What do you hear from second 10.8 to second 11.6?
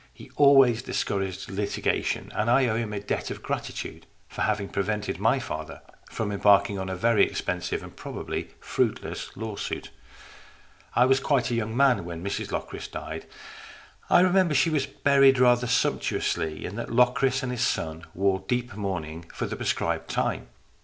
I was quite a